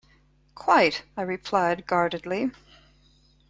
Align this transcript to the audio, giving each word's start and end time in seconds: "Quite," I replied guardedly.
"Quite," 0.55 1.03
I 1.15 1.21
replied 1.21 1.85
guardedly. 1.85 2.49